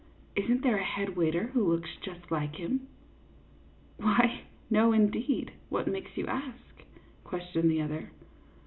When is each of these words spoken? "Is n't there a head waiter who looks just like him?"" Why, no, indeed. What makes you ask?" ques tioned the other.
"Is 0.35 0.49
n't 0.49 0.63
there 0.63 0.77
a 0.77 0.83
head 0.83 1.15
waiter 1.15 1.51
who 1.53 1.63
looks 1.71 1.91
just 2.01 2.31
like 2.31 2.55
him?"" 2.55 2.87
Why, 3.97 4.45
no, 4.67 4.93
indeed. 4.93 5.51
What 5.69 5.85
makes 5.87 6.17
you 6.17 6.25
ask?" 6.25 6.81
ques 7.23 7.43
tioned 7.53 7.69
the 7.69 7.83
other. 7.83 8.09